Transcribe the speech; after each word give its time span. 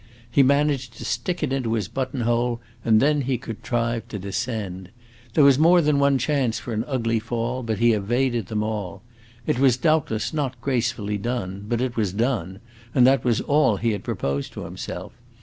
He 0.31 0.41
managed 0.41 0.93
to 0.97 1.05
stick 1.05 1.43
it 1.43 1.53
into 1.53 1.73
his 1.73 1.87
buttonhole 1.87 2.59
and 2.83 2.99
then 2.99 3.21
he 3.21 3.37
contrived 3.37 4.09
to 4.09 4.17
descend. 4.17 4.89
There 5.35 5.43
was 5.43 5.59
more 5.59 5.79
than 5.79 5.99
one 5.99 6.17
chance 6.17 6.57
for 6.57 6.73
an 6.73 6.83
ugly 6.87 7.19
fall, 7.19 7.61
but 7.61 7.77
he 7.77 7.93
evaded 7.93 8.47
them 8.47 8.63
all. 8.63 9.03
It 9.45 9.59
was 9.59 9.77
doubtless 9.77 10.33
not 10.33 10.59
gracefully 10.59 11.19
done, 11.19 11.65
but 11.69 11.81
it 11.81 11.95
was 11.97 12.13
done, 12.13 12.61
and 12.95 13.05
that 13.05 13.23
was 13.23 13.41
all 13.41 13.77
he 13.77 13.91
had 13.91 14.03
proposed 14.03 14.53
to 14.53 14.63
himself. 14.63 15.13